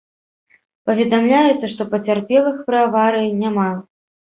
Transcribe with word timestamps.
Паведамляецца, 0.91 1.71
што 1.75 1.81
пацярпелых 1.95 2.57
пры 2.67 2.77
аварыі 2.91 3.35
няма. 3.41 3.73